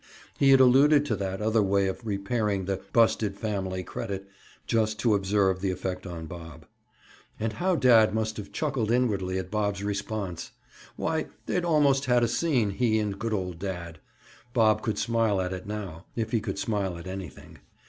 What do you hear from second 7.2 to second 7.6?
And